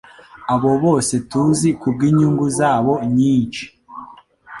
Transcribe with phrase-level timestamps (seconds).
[0.53, 3.63] abo bose tuzi kubwinyungu zabo nyinshi